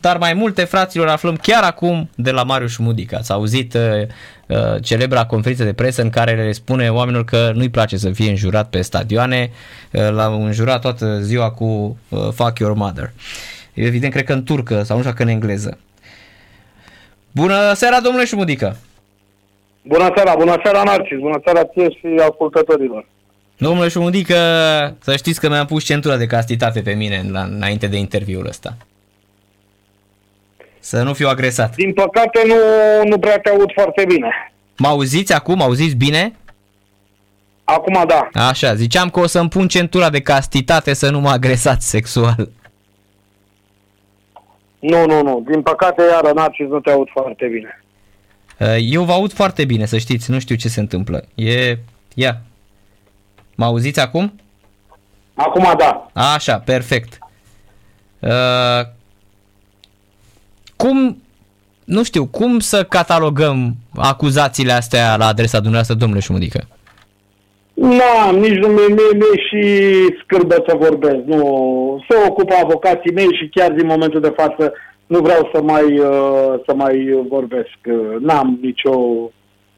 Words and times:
dar 0.00 0.16
mai 0.16 0.34
multe 0.34 0.64
fraților 0.64 1.08
aflăm 1.08 1.36
chiar 1.36 1.62
acum 1.62 2.10
de 2.14 2.30
la 2.30 2.42
Marius 2.42 2.76
Mudica. 2.76 3.16
Ați 3.16 3.32
auzit 3.32 3.74
uh, 3.74 3.80
uh, 4.46 4.82
celebra 4.82 5.26
conferință 5.26 5.64
de 5.64 5.72
presă 5.72 6.02
în 6.02 6.10
care 6.10 6.34
le 6.34 6.52
spune 6.52 6.88
oamenilor 6.88 7.24
că 7.24 7.52
nu-i 7.54 7.68
place 7.68 7.96
să 7.96 8.10
fie 8.10 8.30
înjurat 8.30 8.68
pe 8.68 8.80
stadioane, 8.80 9.50
uh, 9.92 10.10
l-au 10.10 10.44
înjurat 10.44 10.80
toată 10.80 11.20
ziua 11.20 11.50
cu 11.50 11.64
uh, 12.08 12.28
Fuck 12.34 12.58
Your 12.58 12.74
Mother. 12.74 13.10
Evident, 13.74 14.12
cred 14.12 14.24
că 14.24 14.32
în 14.32 14.42
turcă 14.42 14.82
sau 14.82 14.96
nu 14.96 15.02
știu 15.02 15.14
că 15.14 15.22
în 15.22 15.28
engleză. 15.28 15.78
Bună 17.30 17.72
seara, 17.74 18.00
domnule 18.00 18.24
Șumudică! 18.24 18.76
Bună 19.82 20.12
seara, 20.14 20.34
bună 20.38 20.60
seara, 20.62 20.82
Narcis, 20.82 21.18
bună 21.18 21.40
seara 21.44 21.64
ție 21.64 21.90
și 21.90 22.06
ascultătorilor. 22.28 23.06
Domnule 23.56 23.88
Șumudică, 23.88 24.34
să 25.00 25.16
știți 25.16 25.40
că 25.40 25.48
mi-am 25.48 25.66
pus 25.66 25.84
centura 25.84 26.16
de 26.16 26.26
castitate 26.26 26.80
pe 26.80 26.92
mine 26.92 27.24
la, 27.30 27.42
înainte 27.42 27.86
de 27.86 27.96
interviul 27.96 28.46
ăsta. 28.46 28.76
Să 30.84 31.02
nu 31.02 31.12
fiu 31.12 31.28
agresat. 31.28 31.74
Din 31.74 31.92
păcate 31.92 32.40
nu, 32.46 32.54
nu 33.08 33.18
prea 33.18 33.38
te 33.38 33.50
aud 33.50 33.72
foarte 33.74 34.04
bine. 34.08 34.52
Mă 34.78 34.88
auziți 34.88 35.32
acum? 35.32 35.62
Auziți 35.62 35.96
bine? 35.96 36.36
Acum 37.64 38.04
da. 38.06 38.28
Așa, 38.48 38.74
ziceam 38.74 39.10
că 39.10 39.20
o 39.20 39.26
să-mi 39.26 39.48
pun 39.48 39.68
centura 39.68 40.10
de 40.10 40.20
castitate 40.20 40.94
să 40.94 41.10
nu 41.10 41.20
mă 41.20 41.30
agresați 41.30 41.88
sexual. 41.88 42.48
Nu, 44.78 45.06
nu, 45.06 45.22
nu. 45.22 45.44
Din 45.50 45.62
păcate, 45.62 46.02
iară, 46.10 46.32
Narcis, 46.34 46.66
nu 46.66 46.80
te 46.80 46.90
aud 46.90 47.08
foarte 47.12 47.46
bine. 47.46 47.82
Uh, 48.58 48.76
eu 48.78 49.02
vă 49.02 49.12
aud 49.12 49.32
foarte 49.32 49.64
bine, 49.64 49.86
să 49.86 49.98
știți, 49.98 50.30
nu 50.30 50.38
știu 50.38 50.54
ce 50.54 50.68
se 50.68 50.80
întâmplă. 50.80 51.24
E... 51.34 51.78
Ia. 52.14 52.40
Mă 53.54 53.64
auziți 53.64 54.00
acum? 54.00 54.40
Acum 55.34 55.74
da. 55.78 56.10
Așa, 56.12 56.58
perfect. 56.58 57.18
Uh, 60.82 60.88
cum, 60.88 61.16
nu 61.84 62.02
știu, 62.02 62.26
cum 62.26 62.58
să 62.58 62.84
catalogăm 62.84 63.74
acuzațiile 63.96 64.72
astea 64.72 65.16
la 65.16 65.26
adresa 65.26 65.58
dumneavoastră, 65.58 65.96
domnule 65.96 66.20
Șumudică? 66.20 66.60
Da, 67.74 68.30
nici 68.30 68.58
nu 68.58 68.68
mi 68.68 68.94
mi 69.14 69.42
și 69.48 69.64
scârbă 70.22 70.64
să 70.66 70.76
vorbesc. 70.78 71.24
Nu, 71.26 72.04
se 72.08 72.16
ocupă 72.28 72.54
avocații 72.62 73.12
mei 73.12 73.36
și 73.38 73.48
chiar 73.54 73.70
din 73.72 73.86
momentul 73.86 74.20
de 74.20 74.32
față 74.36 74.72
nu 75.06 75.18
vreau 75.18 75.50
să 75.54 75.62
mai, 75.62 75.98
uh, 75.98 76.60
să 76.66 76.74
mai 76.74 77.24
vorbesc. 77.28 77.78
N-am 78.20 78.58
nicio... 78.62 78.98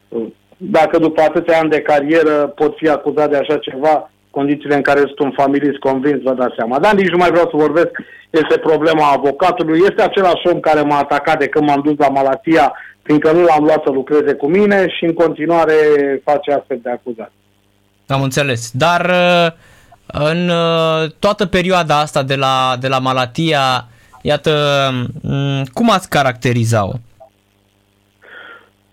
Uh, 0.07 0.25
dacă 0.57 0.97
după 0.97 1.21
atâția 1.21 1.59
ani 1.59 1.69
de 1.69 1.81
carieră 1.81 2.53
pot 2.55 2.77
fi 2.77 2.89
acuzat 2.89 3.29
de 3.29 3.37
așa 3.37 3.57
ceva, 3.57 4.11
condițiile 4.37 4.75
în 4.75 4.81
care 4.89 4.99
sunt 4.99 5.19
un 5.19 5.31
familist 5.41 5.79
convins, 5.87 6.21
vă 6.27 6.33
dați 6.33 6.57
seama. 6.57 6.79
Dar 6.79 6.93
nici 6.93 7.13
nu 7.13 7.21
mai 7.23 7.31
vreau 7.35 7.47
să 7.51 7.63
vorbesc, 7.65 7.91
este 8.29 8.57
problema 8.69 9.05
avocatului, 9.11 9.79
este 9.89 10.01
același 10.01 10.47
om 10.51 10.59
care 10.59 10.81
m-a 10.81 10.97
atacat 10.97 11.37
de 11.39 11.47
când 11.47 11.65
m-am 11.67 11.81
dus 11.85 11.97
la 11.97 12.09
Malatia, 12.09 12.73
fiindcă 13.05 13.31
nu 13.31 13.43
l-am 13.43 13.63
luat 13.63 13.81
să 13.85 13.91
lucreze 13.91 14.33
cu 14.33 14.47
mine 14.47 14.87
și 14.95 15.03
în 15.05 15.13
continuare 15.13 15.75
face 16.23 16.51
astfel 16.51 16.79
de 16.83 16.89
acuzații. 16.89 17.43
Am 18.07 18.21
înțeles, 18.21 18.71
dar 18.73 19.01
uh, 19.05 19.47
în 20.29 20.49
uh, 20.49 21.11
toată 21.19 21.45
perioada 21.45 21.99
asta 21.99 22.23
de 22.23 22.35
la, 22.35 22.75
de 22.79 22.87
la 22.87 22.99
Malatia, 22.99 23.87
iată, 24.21 24.53
mm, 25.21 25.63
cum 25.73 25.91
ați 25.91 26.09
caracteriza-o? 26.09 26.91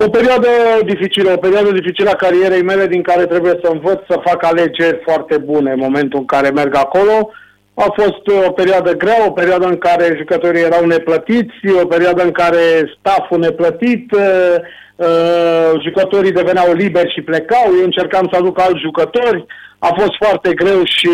O 0.05 0.08
perioadă 0.08 0.48
dificilă, 0.84 1.33
o 1.33 1.36
perioadă 1.36 1.70
dificilă 1.70 2.11
a 2.11 2.14
carierei 2.14 2.62
mele 2.62 2.86
din 2.86 3.03
care 3.03 3.27
trebuie 3.27 3.58
să 3.62 3.70
învăț 3.72 3.98
să 4.08 4.20
fac 4.25 4.45
alegeri 4.45 5.00
foarte 5.03 5.36
bune 5.39 5.70
în 5.72 5.78
momentul 5.78 6.19
în 6.19 6.25
care 6.25 6.50
merg 6.50 6.75
acolo. 6.77 7.31
A 7.75 7.86
fost 7.95 8.47
o 8.47 8.50
perioadă 8.50 8.92
grea, 8.97 9.27
o 9.27 9.30
perioadă 9.30 9.67
în 9.67 9.78
care 9.78 10.14
jucătorii 10.19 10.62
erau 10.62 10.84
neplătiți, 10.84 11.56
o 11.83 11.86
perioadă 11.86 12.23
în 12.23 12.30
care 12.30 12.95
stafful 12.98 13.39
neplătit, 13.39 14.12
uh, 14.12 14.55
uh, 14.97 15.80
jucătorii 15.83 16.33
deveneau 16.33 16.73
liberi 16.73 17.12
și 17.12 17.20
plecau, 17.20 17.73
eu 17.78 17.84
încercam 17.84 18.28
să 18.33 18.39
aduc 18.39 18.61
alți 18.61 18.80
jucători, 18.80 19.46
a 19.79 19.90
fost 19.98 20.13
foarte 20.19 20.55
greu 20.55 20.84
și 20.84 21.11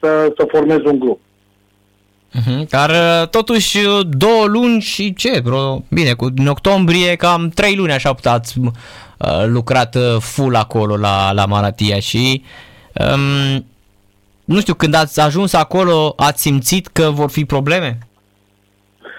să, 0.00 0.32
să 0.36 0.44
formez 0.48 0.78
un 0.84 0.98
grup. 0.98 1.20
Uh-huh. 2.38 2.68
Dar 2.68 2.90
uh, 2.90 3.28
totuși 3.28 3.78
uh, 3.78 4.00
două 4.10 4.44
luni 4.46 4.80
și 4.80 5.14
ce? 5.14 5.40
Bro? 5.44 5.82
Bine, 5.90 6.12
cu, 6.12 6.28
în 6.36 6.46
octombrie 6.46 7.16
cam 7.16 7.48
trei 7.48 7.74
luni 7.76 7.92
așa 7.92 8.14
ați 8.24 8.58
uh, 8.58 8.70
lucrat 9.46 9.94
uh, 9.94 10.16
full 10.20 10.54
acolo 10.54 10.96
la, 10.96 11.32
la 11.32 11.46
Maratia 11.46 11.98
și 11.98 12.44
um, 12.92 13.64
nu 14.44 14.60
știu, 14.60 14.74
când 14.74 14.94
ați 14.94 15.20
ajuns 15.20 15.52
acolo 15.52 16.14
ați 16.16 16.42
simțit 16.42 16.86
că 16.86 17.10
vor 17.10 17.30
fi 17.30 17.44
probleme? 17.44 17.98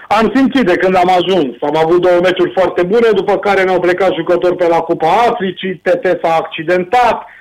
Am 0.08 0.32
simțit 0.34 0.66
de 0.66 0.76
când 0.76 0.96
am 0.96 1.10
ajuns. 1.10 1.54
Am 1.60 1.76
avut 1.76 2.00
două 2.00 2.20
meciuri 2.22 2.52
foarte 2.54 2.82
bune, 2.82 3.08
după 3.14 3.38
care 3.38 3.62
ne-au 3.62 3.80
plecat 3.80 4.12
jucători 4.14 4.56
pe 4.56 4.66
la 4.66 4.78
Cupa 4.78 5.24
Africii, 5.30 5.74
TT 5.74 6.18
s-a 6.22 6.34
accidentat, 6.34 7.14
uh, 7.14 7.33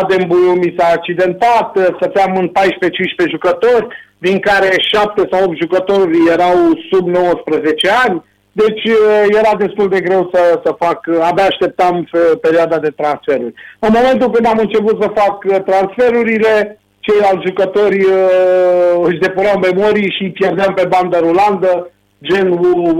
Adem 0.00 0.26
Buiu 0.26 0.52
mi 0.52 0.74
s-a 0.78 0.86
accidentat, 0.94 1.76
uh, 1.76 1.86
stăteam 1.96 2.36
în 2.36 2.48
14-15 2.48 3.30
jucători, 3.30 3.86
din 4.18 4.38
care 4.38 4.70
7 4.78 5.28
sau 5.30 5.44
8 5.44 5.56
jucători 5.56 6.18
erau 6.32 6.56
sub 6.90 7.08
19 7.08 7.90
ani, 8.04 8.24
deci 8.52 8.84
uh, 8.84 9.24
era 9.28 9.52
destul 9.58 9.88
de 9.88 10.00
greu 10.00 10.30
să, 10.32 10.60
să 10.64 10.74
fac, 10.78 10.98
abia 11.20 11.44
așteptam 11.44 12.08
perioada 12.40 12.78
de 12.78 12.90
transferuri. 12.90 13.54
În 13.78 13.90
momentul 13.92 14.30
când 14.30 14.46
am 14.46 14.58
început 14.58 15.02
să 15.02 15.20
fac 15.20 15.64
transferurile, 15.64 16.78
ceilalți 17.00 17.46
jucători 17.46 18.00
uh, 18.04 19.06
își 19.08 19.18
depuneau 19.18 19.58
memorii 19.58 20.14
și 20.16 20.34
pierdeam 20.38 20.74
pe 20.74 20.86
bandă 20.88 21.18
rulandă, 21.18 21.90
gen 22.22 22.48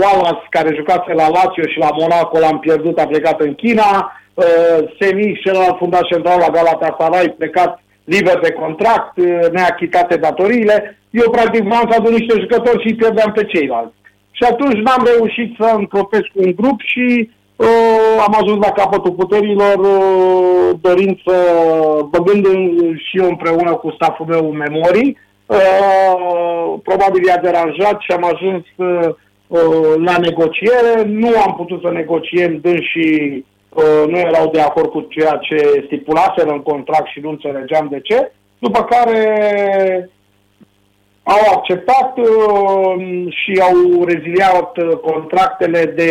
Wallace, 0.00 0.46
care 0.50 0.78
jucase 0.80 1.12
la 1.12 1.28
Lazio 1.28 1.66
și 1.72 1.78
la 1.78 1.90
Monaco, 1.98 2.38
l-am 2.38 2.58
pierdut, 2.58 2.98
a 2.98 3.06
plecat 3.06 3.40
în 3.40 3.54
China, 3.54 4.12
uh, 4.34 4.78
Semi, 5.00 5.40
celălalt 5.44 5.76
fundaș 5.76 6.08
central 6.08 6.38
la 6.38 6.48
Galatasaray, 6.48 7.34
plecat 7.38 7.82
liber 8.04 8.38
de 8.38 8.52
contract, 8.52 9.16
uh, 9.16 9.50
neachitate 9.52 10.16
datoriile. 10.16 10.98
Eu, 11.10 11.30
practic, 11.30 11.62
m-am 11.62 11.88
să 11.90 11.96
adun 11.98 12.12
niște 12.12 12.40
jucători 12.40 12.82
și 12.82 12.88
îi 12.88 12.94
pierdeam 12.94 13.32
pe 13.32 13.44
ceilalți. 13.44 13.94
Și 14.30 14.44
atunci 14.50 14.78
n-am 14.78 15.08
reușit 15.14 15.54
să 15.58 15.72
încropesc 15.76 16.28
un 16.34 16.52
grup 16.56 16.80
și 16.80 17.30
Uh, 17.56 18.24
am 18.26 18.36
ajuns 18.42 18.64
la 18.64 18.72
capătul 18.72 19.12
puterilor, 19.12 19.78
uh, 19.78 20.78
dorind 20.80 21.18
să, 21.26 21.36
băgând 22.10 22.46
și 22.96 23.18
eu 23.18 23.28
împreună 23.28 23.74
cu 23.74 23.90
staful 23.90 24.26
meu 24.26 24.50
memorii, 24.50 25.18
uh, 25.46 26.74
probabil 26.82 27.24
i-a 27.26 27.38
deranjat 27.38 28.00
și 28.00 28.12
am 28.12 28.24
ajuns 28.24 28.64
uh, 28.76 29.14
la 30.04 30.16
negociere. 30.18 31.02
Nu 31.06 31.28
am 31.46 31.54
putut 31.56 31.80
să 31.82 31.90
negociem, 31.90 32.60
și 32.80 33.20
uh, 33.32 33.44
nu 34.06 34.18
erau 34.18 34.50
de 34.50 34.60
acord 34.60 34.90
cu 34.90 35.00
ceea 35.00 35.36
ce 35.36 35.82
stipulaseră 35.86 36.50
în 36.50 36.62
contract 36.62 37.06
și 37.06 37.20
nu 37.20 37.30
înțelegeam 37.30 37.88
de 37.90 38.00
ce. 38.00 38.32
După 38.58 38.84
care 38.84 40.10
au 41.22 41.56
acceptat 41.56 42.18
uh, 42.18 43.26
și 43.28 43.60
au 43.60 44.04
reziliat 44.04 44.76
uh, 44.76 44.96
contractele 44.96 45.84
de 45.84 46.10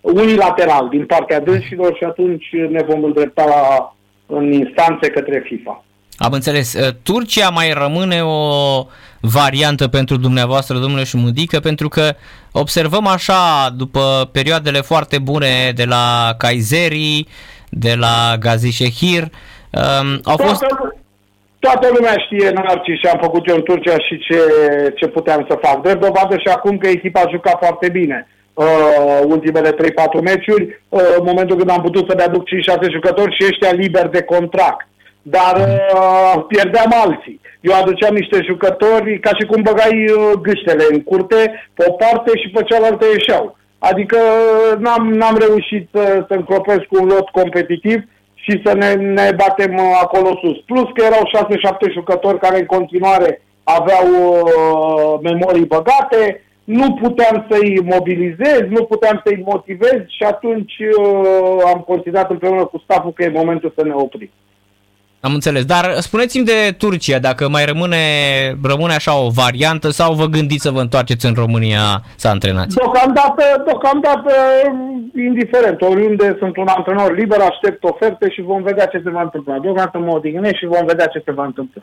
unilateral 0.00 0.88
din 0.88 1.06
partea 1.06 1.40
dânșilor 1.40 1.96
și 1.96 2.04
atunci 2.04 2.48
ne 2.52 2.82
vom 2.82 3.04
îndrepta 3.04 3.44
la, 3.44 3.94
în 4.26 4.52
instanțe 4.52 5.10
către 5.10 5.38
FIFA. 5.44 5.84
Am 6.22 6.32
înțeles. 6.32 6.74
Uh, 6.74 6.88
Turcia 7.02 7.48
mai 7.48 7.72
rămâne 7.72 8.22
o 8.22 8.38
variantă 9.20 9.88
pentru 9.88 10.16
dumneavoastră, 10.16 10.78
domnule 10.78 11.04
Șumudică, 11.04 11.60
pentru 11.60 11.88
că 11.88 12.12
observăm 12.52 13.06
așa, 13.06 13.70
după 13.76 14.28
perioadele 14.32 14.80
foarte 14.80 15.18
bune 15.18 15.72
de 15.74 15.84
la 15.84 16.34
Kayseri, 16.38 17.26
de 17.68 17.94
la 17.98 18.36
Gazi 18.40 18.70
Shehir, 18.70 19.22
um, 19.22 20.20
au 20.24 20.36
fost... 20.36 20.60
Toată, 20.66 20.96
toată 21.58 21.88
lumea 21.94 22.14
știe 22.24 22.50
Narci 22.50 22.98
și 23.00 23.06
am 23.12 23.18
făcut 23.22 23.48
eu 23.48 23.56
în 23.56 23.62
Turcia 23.62 23.96
și 23.98 24.18
ce, 24.18 24.38
ce 24.96 25.06
puteam 25.06 25.46
să 25.48 25.58
fac. 25.62 25.82
Drept 25.82 26.00
dovadă 26.00 26.34
și 26.38 26.48
acum 26.48 26.78
că 26.78 26.88
echipa 26.88 27.20
a 27.20 27.30
jucat 27.30 27.56
foarte 27.58 27.88
bine 27.88 28.28
uh, 28.54 29.20
ultimele 29.24 29.70
3-4 29.70 29.74
meciuri, 30.22 30.82
uh, 30.88 31.00
în 31.18 31.24
momentul 31.24 31.56
când 31.56 31.70
am 31.70 31.80
putut 31.80 32.08
să-mi 32.08 32.22
aduc 32.22 32.44
5-6 32.88 32.90
jucători 32.92 33.36
și 33.38 33.46
ăștia 33.50 33.72
liberi 33.72 34.10
de 34.10 34.22
contract. 34.22 34.88
Dar 35.22 35.56
uh, 35.94 36.44
pierdeam 36.48 36.92
alții. 37.04 37.40
Eu 37.60 37.74
aduceam 37.74 38.14
niște 38.14 38.42
jucători 38.42 39.18
ca 39.18 39.30
și 39.38 39.46
cum 39.46 39.62
băgai 39.62 40.10
uh, 40.10 40.32
gâștele 40.42 40.84
în 40.90 41.02
curte, 41.02 41.70
pe 41.74 41.84
o 41.88 41.92
parte 41.92 42.38
și 42.38 42.48
pe 42.48 42.62
cealaltă 42.62 43.06
ieșeau. 43.06 43.56
Adică 43.78 44.16
uh, 44.16 44.78
n-am, 44.78 45.12
n-am 45.12 45.36
reușit 45.46 45.88
să, 45.92 46.24
să 46.28 46.34
încropesc 46.34 46.86
un 46.90 47.06
lot 47.06 47.28
competitiv 47.28 48.02
și 48.34 48.60
să 48.64 48.74
ne, 48.74 48.92
ne 48.94 49.30
batem 49.36 49.74
uh, 49.74 49.98
acolo 50.02 50.38
sus. 50.42 50.58
Plus 50.66 50.88
că 50.94 51.04
erau 51.04 51.22
6-7 51.88 51.92
jucători 51.92 52.38
care 52.38 52.58
în 52.58 52.66
continuare 52.66 53.42
aveau 53.62 54.06
uh, 54.32 55.20
memorii 55.22 55.64
băgate, 55.64 56.44
nu 56.64 56.94
puteam 56.94 57.46
să-i 57.50 57.80
mobilizez, 57.84 58.60
nu 58.68 58.84
puteam 58.84 59.20
să-i 59.24 59.42
motivez 59.44 60.00
și 60.06 60.22
atunci 60.22 60.78
uh, 60.78 61.60
am 61.74 61.80
considerat 61.86 62.30
împreună 62.30 62.64
cu 62.64 62.78
staful 62.84 63.12
că 63.12 63.22
e 63.22 63.38
momentul 63.40 63.72
să 63.76 63.84
ne 63.84 63.92
oprim. 63.94 64.30
Am 65.20 65.34
înțeles, 65.34 65.64
dar 65.64 65.96
spuneți-mi 65.98 66.44
de 66.44 66.74
Turcia, 66.78 67.18
dacă 67.18 67.48
mai 67.48 67.64
rămâne, 67.64 67.96
rămâne 68.62 68.94
așa 68.94 69.18
o 69.18 69.28
variantă 69.28 69.90
sau 69.90 70.14
vă 70.14 70.26
gândiți 70.26 70.62
să 70.62 70.70
vă 70.70 70.80
întoarceți 70.80 71.26
în 71.26 71.34
România 71.34 72.02
să 72.16 72.28
antrenați? 72.28 72.74
Deocamdată, 72.74 73.62
deocamdată, 73.64 74.32
indiferent, 75.16 75.80
oriunde 75.80 76.36
sunt 76.38 76.56
un 76.56 76.66
antrenor 76.66 77.14
liber, 77.16 77.40
aștept 77.40 77.84
oferte 77.84 78.30
și 78.30 78.40
vom 78.40 78.62
vedea 78.62 78.86
ce 78.86 79.00
se 79.04 79.10
va 79.10 79.22
întâmpla. 79.22 79.58
Deocamdată 79.58 79.98
mă 79.98 80.12
odihnesc 80.12 80.54
și 80.54 80.66
vom 80.66 80.86
vedea 80.86 81.06
ce 81.06 81.22
se 81.24 81.32
va 81.32 81.44
întâmpla. 81.44 81.82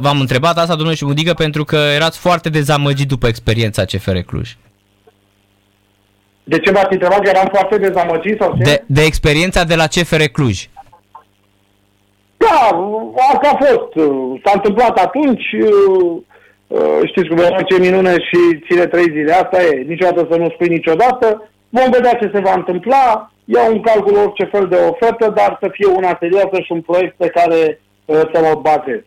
V-am 0.00 0.20
întrebat 0.20 0.58
asta, 0.58 0.74
domnule 0.74 0.96
Șumudică, 0.96 1.34
pentru 1.34 1.64
că 1.64 1.76
erați 1.76 2.18
foarte 2.18 2.48
dezamăgit 2.48 3.08
după 3.08 3.26
experiența 3.26 3.84
CFR 3.84 4.16
Cluj. 4.16 4.56
De 6.44 6.58
ce 6.58 6.70
v-ați 6.70 6.92
întrebat 6.92 7.20
că 7.20 7.28
eram 7.28 7.48
foarte 7.52 7.78
dezamăgit 7.78 8.40
sau 8.40 8.56
ce? 8.56 8.62
De, 8.62 8.84
de 8.86 9.02
experiența 9.02 9.64
de 9.64 9.74
la 9.74 9.86
CFR 9.86 10.22
Cluj. 10.32 10.68
Da, 12.56 13.22
asta 13.32 13.48
a 13.52 13.64
fost. 13.64 13.92
S-a 14.44 14.52
întâmplat 14.54 14.98
atunci, 14.98 15.44
știți 17.04 17.28
cum 17.28 17.38
e, 17.38 17.62
ce 17.66 17.78
minune 17.80 18.10
și 18.10 18.60
ține 18.66 18.86
trei 18.86 19.10
zile. 19.10 19.32
Asta 19.32 19.62
e, 19.62 19.84
niciodată 19.88 20.26
să 20.30 20.36
nu 20.36 20.50
spui 20.50 20.68
niciodată. 20.68 21.48
Vom 21.68 21.90
vedea 21.90 22.12
ce 22.12 22.30
se 22.34 22.40
va 22.40 22.52
întâmpla. 22.54 23.30
Iau 23.44 23.72
în 23.72 23.80
calcul 23.80 24.16
orice 24.16 24.44
fel 24.44 24.66
de 24.68 24.76
ofertă, 24.76 25.32
dar 25.36 25.58
să 25.60 25.68
fie 25.72 25.86
una 25.86 26.16
serioasă 26.20 26.60
și 26.64 26.72
un 26.72 26.80
proiect 26.80 27.14
pe 27.16 27.28
care 27.28 27.80
să 28.06 28.40
mă 28.42 28.60
bazez. 28.60 29.00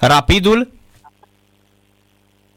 Rapidul? 0.00 0.70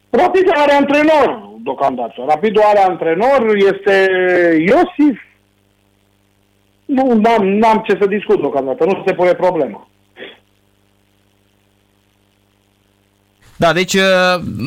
Rapidul 0.09 0.53
are 0.55 0.71
antrenor 0.71 1.49
deocamdată. 1.63 2.23
Rapidul 2.27 2.61
are 2.61 2.79
antrenor, 2.79 3.55
este 3.55 4.07
Iosif, 4.59 5.21
nu 6.89 7.13
n-am, 7.13 7.47
n-am 7.47 7.83
ce 7.87 7.97
să 7.99 8.07
discut 8.07 8.39
deocamdată, 8.39 8.85
nu 8.85 9.03
se 9.05 9.13
pune 9.13 9.33
problema. 9.33 9.87
Da, 13.55 13.73
deci 13.73 13.97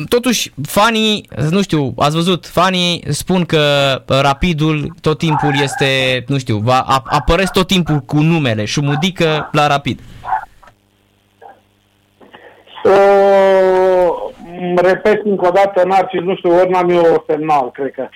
totuși 0.09 0.51
fanii, 0.67 1.27
nu 1.49 1.61
știu, 1.61 1.93
ați 1.97 2.15
văzut, 2.15 2.45
fanii 2.45 3.03
spun 3.09 3.45
că 3.45 3.59
Rapidul 4.07 4.95
tot 5.01 5.17
timpul 5.17 5.53
este, 5.61 6.23
nu 6.27 6.37
știu, 6.37 6.57
va 6.57 6.85
apăresc 7.05 7.51
tot 7.51 7.67
timpul 7.67 7.99
cu 7.99 8.17
numele, 8.17 8.65
șumudică 8.65 9.49
la 9.51 9.67
Rapid. 9.67 9.99
Uh, 12.83 13.33
repet 14.75 15.25
încă 15.25 15.47
o 15.47 15.51
dată, 15.51 15.87
Narcis, 15.87 16.21
nu 16.21 16.35
știu, 16.35 16.51
ori 16.51 16.69
n-am 16.69 16.89
eu 16.89 17.23
semnal, 17.27 17.71
cred 17.71 17.91
că. 17.91 18.07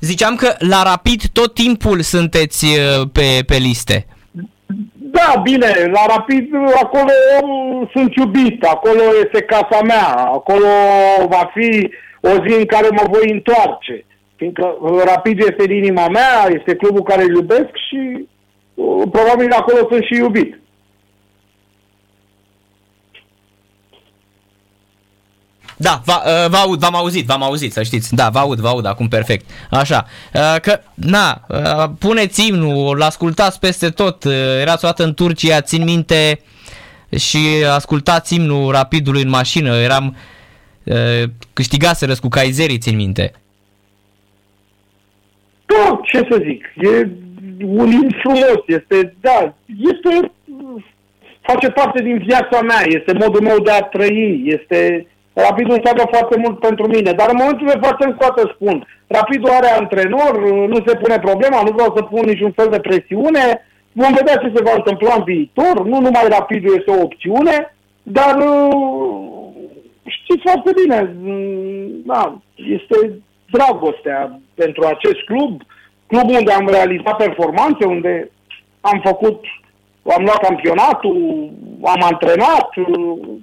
Ziceam 0.00 0.34
că 0.34 0.54
la 0.58 0.82
Rapid 0.82 1.22
tot 1.32 1.54
timpul 1.54 2.00
sunteți 2.00 2.64
uh, 2.64 3.08
pe, 3.12 3.42
pe 3.46 3.56
liste. 3.56 4.06
Da, 4.94 5.40
bine, 5.42 5.90
la 5.92 6.16
Rapid 6.16 6.48
acolo 6.82 7.12
sunt 7.92 8.14
iubit, 8.14 8.62
acolo 8.62 9.02
este 9.24 9.42
casa 9.42 9.82
mea, 9.82 10.14
acolo 10.14 10.68
va 11.28 11.50
fi 11.54 11.90
o 12.20 12.28
zi 12.28 12.54
în 12.58 12.64
care 12.64 12.88
mă 12.90 13.02
voi 13.10 13.30
întoarce. 13.30 14.04
Fiindcă 14.36 14.76
Rapid 15.04 15.38
este 15.38 15.62
în 15.62 15.74
inima 15.74 16.08
mea, 16.08 16.46
este 16.58 16.74
clubul 16.74 17.02
care 17.02 17.22
îl 17.22 17.34
iubesc 17.34 17.70
și 17.88 18.28
uh, 18.74 19.02
probabil 19.10 19.52
acolo 19.52 19.86
sunt 19.90 20.04
și 20.04 20.14
iubit. 20.14 20.60
Da, 25.76 26.00
v 26.04 26.08
uh, 26.08 26.58
aud, 26.64 26.78
v-am 26.78 26.94
auzit, 26.94 27.26
v-am 27.26 27.42
auzit, 27.42 27.72
să 27.72 27.82
știți. 27.82 28.14
Da, 28.14 28.28
vă 28.28 28.38
aud, 28.38 28.58
vă 28.58 28.68
aud 28.68 28.86
acum 28.86 29.08
perfect. 29.08 29.50
Așa, 29.70 30.06
uh, 30.34 30.60
că, 30.60 30.80
na, 30.94 31.40
uh, 31.48 31.90
puneți 31.98 32.48
imnul, 32.48 32.94
îl 32.94 33.02
ascultați 33.02 33.58
peste 33.60 33.88
tot. 33.88 34.24
Erați 34.60 34.84
o 34.84 34.88
dată 34.88 35.04
în 35.04 35.14
Turcia, 35.14 35.60
țin 35.60 35.84
minte 35.84 36.40
și 37.18 37.38
ascultați 37.74 38.34
imnul 38.34 38.72
rapidului 38.72 39.22
în 39.22 39.28
mașină. 39.28 39.76
Eram, 39.76 40.16
câștigaseră 41.52 42.14
cu 42.20 42.28
Kaiserii, 42.28 42.78
țin 42.78 42.96
minte. 42.96 43.32
Da, 45.66 46.00
ce 46.04 46.18
să 46.30 46.42
zic, 46.44 46.64
e 46.76 47.08
un 47.64 47.90
imn 47.90 48.16
frumos, 48.22 48.60
este, 48.66 49.14
da, 49.20 49.54
este, 49.66 50.32
face 51.40 51.68
parte 51.68 52.02
din 52.02 52.18
viața 52.18 52.60
mea, 52.60 52.82
este 52.86 53.12
modul 53.12 53.40
meu 53.40 53.58
de 53.58 53.70
a 53.70 53.82
trăi, 53.82 54.42
este 54.44 55.06
Rapidul 55.44 55.74
înseamnă 55.74 56.04
foarte 56.10 56.36
mult 56.38 56.58
pentru 56.58 56.86
mine, 56.86 57.12
dar 57.12 57.28
în 57.30 57.40
momentul 57.40 57.66
de 57.66 57.78
față 57.86 58.02
încă 58.04 58.34
o 58.36 58.48
spun, 58.48 58.86
Rapidul 59.06 59.50
are 59.50 59.68
antrenor, 59.68 60.32
nu 60.72 60.78
se 60.86 60.96
pune 60.96 61.18
problema, 61.18 61.62
nu 61.62 61.72
vreau 61.72 61.92
să 61.96 62.02
pun 62.02 62.24
niciun 62.26 62.52
fel 62.52 62.68
de 62.70 62.80
presiune, 62.80 63.44
vom 63.92 64.12
vedea 64.12 64.36
ce 64.36 64.52
se 64.54 64.62
va 64.62 64.72
întâmpla 64.74 65.14
în 65.16 65.22
viitor, 65.24 65.74
nu 65.84 66.00
numai 66.00 66.26
Rapidul 66.28 66.76
este 66.78 66.90
o 66.90 67.02
opțiune, 67.02 67.76
dar 68.02 68.36
uh, 68.36 68.96
știți 70.04 70.42
foarte 70.42 70.70
bine, 70.80 71.14
mm, 71.22 71.88
da, 72.04 72.38
este 72.56 73.20
dragostea 73.50 74.40
pentru 74.54 74.82
acest 74.86 75.20
club, 75.24 75.62
club 76.06 76.28
unde 76.30 76.52
am 76.52 76.68
realizat 76.68 77.16
performanțe, 77.16 77.84
unde 77.84 78.30
am 78.80 79.00
făcut, 79.04 79.44
am 80.16 80.22
luat 80.22 80.40
campionatul, 80.48 81.50
am 81.82 82.02
antrenat, 82.02 82.68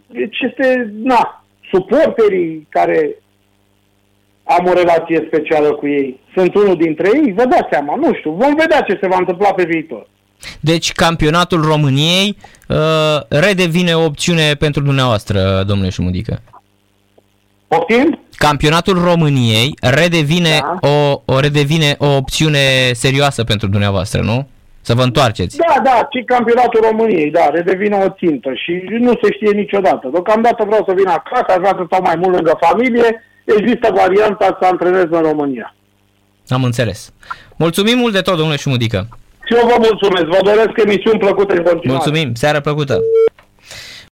deci 0.07 0.39
este, 0.39 0.93
na, 1.03 1.42
suporterii 1.73 2.67
care 2.69 3.15
am 4.43 4.65
o 4.67 4.73
relație 4.73 5.23
specială 5.27 5.71
cu 5.71 5.87
ei. 5.87 6.19
Sunt 6.35 6.55
unul 6.55 6.77
dintre 6.77 7.09
ei, 7.13 7.33
vă 7.33 7.45
dați 7.45 7.67
seama, 7.71 7.95
nu 7.95 8.13
știu, 8.13 8.31
vom 8.31 8.55
vedea 8.55 8.81
ce 8.81 8.97
se 9.01 9.07
va 9.07 9.17
întâmpla 9.19 9.53
pe 9.53 9.63
viitor. 9.63 10.07
Deci 10.59 10.91
campionatul 10.91 11.61
României 11.61 12.37
uh, 12.67 12.77
redevine 13.27 13.93
o 13.93 14.03
opțiune 14.03 14.53
pentru 14.53 14.81
dumneavoastră, 14.81 15.63
domnule 15.67 15.89
Șumudică. 15.89 16.41
Optim? 17.67 18.19
Campionatul 18.35 19.03
României 19.03 19.75
redevine, 19.81 20.59
da. 20.61 20.89
o, 20.89 21.21
o, 21.25 21.39
redevine 21.39 21.95
o 21.97 22.15
opțiune 22.15 22.91
serioasă 22.93 23.43
pentru 23.43 23.67
dumneavoastră, 23.67 24.21
nu? 24.21 24.47
Să 24.87 24.93
vă 24.93 25.03
întoarceți. 25.03 25.57
Da, 25.57 25.75
da, 25.83 26.07
și 26.11 26.23
campionatul 26.33 26.85
României, 26.89 27.31
da, 27.31 27.45
redevine 27.49 27.95
o 28.07 28.09
țintă 28.19 28.49
și 28.53 28.71
nu 28.99 29.11
se 29.21 29.27
știe 29.31 29.51
niciodată. 29.51 30.07
Deocamdată 30.11 30.63
vreau 30.63 30.83
să 30.87 30.93
vin 30.93 31.07
acasă, 31.07 31.49
aș 31.49 31.57
vrea 31.63 31.75
să 31.77 31.83
stau 31.85 32.01
mai 32.03 32.15
mult 32.21 32.33
lângă 32.35 32.57
familie, 32.67 33.23
există 33.57 33.87
varianta 33.95 34.57
să 34.59 34.67
antrenez 34.67 35.07
în 35.09 35.21
România. 35.21 35.75
Am 36.47 36.63
înțeles. 36.63 37.13
Mulțumim 37.55 37.97
mult 37.97 38.13
de 38.13 38.21
tot, 38.21 38.35
domnule 38.37 38.57
Șumudică. 38.57 39.07
Și 39.47 39.53
eu 39.59 39.67
vă 39.67 39.77
mulțumesc. 39.77 40.25
Vă 40.25 40.39
doresc 40.43 40.73
emisiuni 40.85 41.19
plăcute 41.19 41.53
în 41.57 41.63
continuare. 41.63 42.03
Mulțumim. 42.03 42.33
Seară 42.33 42.59
plăcută. 42.59 42.99